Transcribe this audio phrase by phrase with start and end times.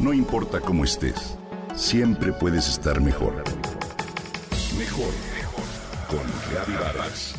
[0.00, 1.36] No importa cómo estés,
[1.76, 3.44] siempre puedes estar mejor.
[4.78, 5.64] Mejor, mejor.
[6.08, 7.34] Con Reavivadas.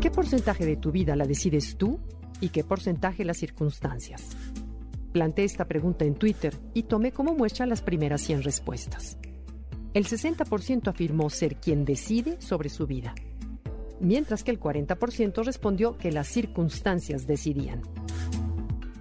[0.00, 2.00] ¿Qué porcentaje de tu vida la decides tú
[2.40, 4.30] y qué porcentaje las circunstancias?
[5.12, 9.16] Planteé esta pregunta en Twitter y tomé como muestra las primeras 100 respuestas.
[9.98, 13.16] El 60% afirmó ser quien decide sobre su vida,
[13.98, 17.82] mientras que el 40% respondió que las circunstancias decidían.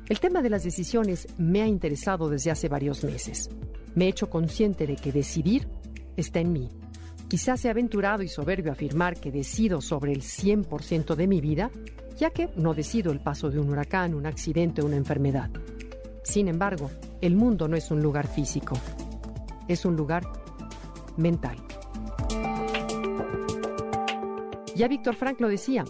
[0.10, 3.52] El tema de las decisiones me ha interesado desde hace varios meses.
[3.94, 5.68] Me he hecho consciente de que decidir
[6.16, 6.68] está en mí.
[7.28, 11.70] Quizás sea aventurado y soberbio afirmar que decido sobre el 100% de mi vida,
[12.18, 15.52] ya que no decido el paso de un huracán, un accidente o una enfermedad.
[16.24, 16.90] Sin embargo,
[17.22, 18.76] el mundo no es un lugar físico,
[19.68, 20.47] es un lugar
[21.18, 21.58] mental.
[24.76, 25.84] Ya Víctor Frank lo decía,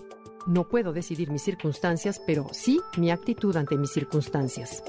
[0.46, 4.82] no puedo decidir mis circunstancias, pero sí mi actitud ante mis circunstancias.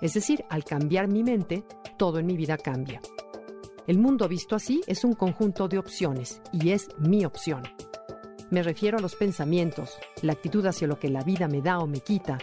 [0.00, 1.64] Es decir, al cambiar mi mente,
[1.98, 3.00] todo en mi vida cambia.
[3.86, 7.62] El mundo visto así es un conjunto de opciones y es mi opción.
[8.50, 11.86] Me refiero a los pensamientos, la actitud hacia lo que la vida me da o
[11.86, 12.38] me quita,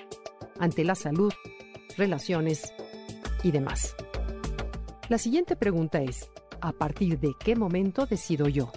[0.59, 1.33] ante la salud,
[1.97, 2.71] relaciones
[3.43, 3.95] y demás.
[5.09, 6.29] La siguiente pregunta es,
[6.61, 8.71] ¿a partir de qué momento decido yo?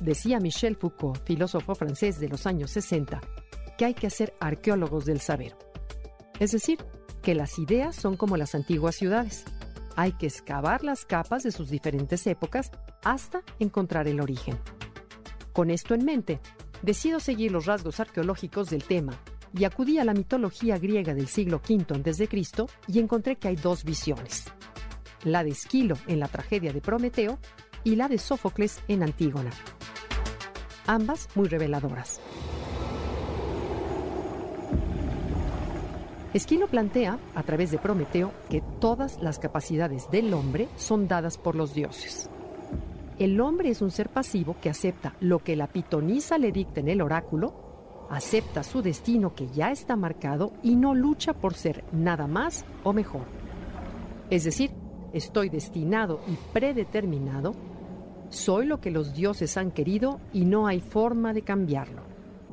[0.00, 3.20] Decía Michel Foucault, filósofo francés de los años 60,
[3.76, 5.56] que hay que hacer arqueólogos del saber.
[6.38, 6.78] Es decir,
[7.22, 9.44] que las ideas son como las antiguas ciudades.
[9.96, 12.70] Hay que excavar las capas de sus diferentes épocas
[13.02, 14.58] hasta encontrar el origen.
[15.52, 16.40] Con esto en mente,
[16.82, 19.18] decido seguir los rasgos arqueológicos del tema
[19.52, 22.28] y acudí a la mitología griega del siglo V a.C.
[22.86, 24.44] y encontré que hay dos visiones.
[25.24, 27.38] La de Esquilo en la tragedia de Prometeo
[27.84, 29.50] y la de Sófocles en Antígona
[30.88, 32.20] ambas muy reveladoras.
[36.34, 41.54] Esquilo plantea, a través de Prometeo, que todas las capacidades del hombre son dadas por
[41.54, 42.28] los dioses.
[43.18, 46.88] El hombre es un ser pasivo que acepta lo que la pitonisa le dicta en
[46.88, 52.26] el oráculo, acepta su destino que ya está marcado y no lucha por ser nada
[52.26, 53.26] más o mejor.
[54.30, 54.70] Es decir,
[55.12, 57.54] estoy destinado y predeterminado
[58.30, 62.02] soy lo que los dioses han querido y no hay forma de cambiarlo.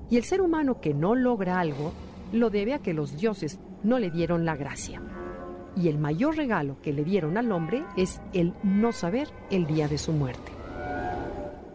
[0.09, 1.91] Y el ser humano que no logra algo
[2.31, 5.01] lo debe a que los dioses no le dieron la gracia.
[5.75, 9.87] Y el mayor regalo que le dieron al hombre es el no saber el día
[9.87, 10.51] de su muerte.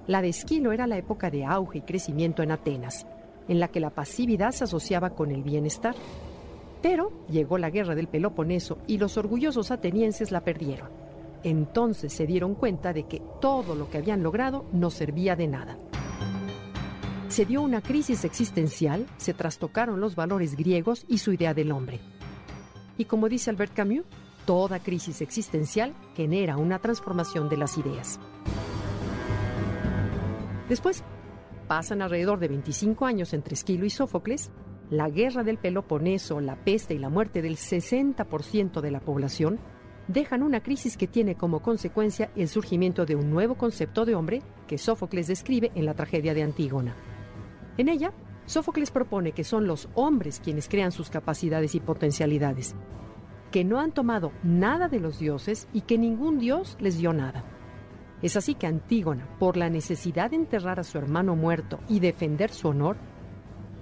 [0.06, 3.06] La de Esquilo era la época de auge y crecimiento en Atenas,
[3.48, 5.94] en la que la pasividad se asociaba con el bienestar.
[6.82, 10.88] Pero llegó la guerra del Peloponeso y los orgullosos atenienses la perdieron
[11.42, 15.78] entonces se dieron cuenta de que todo lo que habían logrado no servía de nada.
[17.28, 22.00] Se dio una crisis existencial, se trastocaron los valores griegos y su idea del hombre.
[22.98, 24.04] Y como dice Albert Camus,
[24.44, 28.18] toda crisis existencial genera una transformación de las ideas.
[30.68, 31.04] Después,
[31.68, 34.50] pasan alrededor de 25 años entre Esquilo y Sófocles,
[34.90, 39.60] la guerra del Peloponeso, la peste y la muerte del 60% de la población,
[40.08, 44.42] dejan una crisis que tiene como consecuencia el surgimiento de un nuevo concepto de hombre
[44.66, 46.96] que Sófocles describe en la tragedia de Antígona.
[47.78, 48.12] En ella,
[48.46, 52.74] Sófocles propone que son los hombres quienes crean sus capacidades y potencialidades,
[53.52, 57.44] que no han tomado nada de los dioses y que ningún dios les dio nada.
[58.22, 62.50] Es así que Antígona, por la necesidad de enterrar a su hermano muerto y defender
[62.50, 62.96] su honor,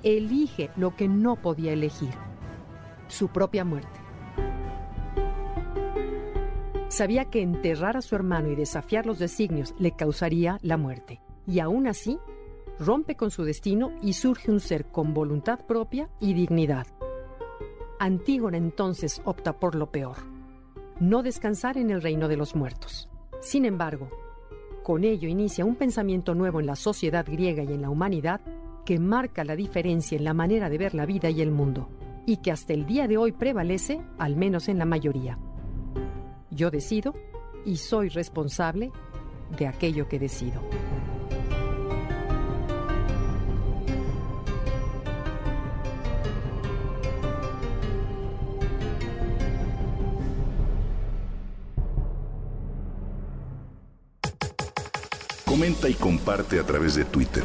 [0.02, 2.14] elige lo que no podía elegir,
[3.08, 3.98] su propia muerte.
[6.88, 11.20] Sabía que enterrar a su hermano y desafiar los designios le causaría la muerte.
[11.46, 12.18] Y aún así,
[12.78, 16.86] rompe con su destino y surge un ser con voluntad propia y dignidad.
[17.98, 20.16] Antígona entonces opta por lo peor,
[21.00, 23.10] no descansar en el reino de los muertos.
[23.40, 24.08] Sin embargo,
[24.82, 28.40] con ello inicia un pensamiento nuevo en la sociedad griega y en la humanidad
[28.88, 31.90] que marca la diferencia en la manera de ver la vida y el mundo,
[32.24, 35.38] y que hasta el día de hoy prevalece, al menos en la mayoría.
[36.50, 37.12] Yo decido
[37.66, 38.90] y soy responsable
[39.58, 40.62] de aquello que decido.
[55.44, 57.44] Comenta y comparte a través de Twitter.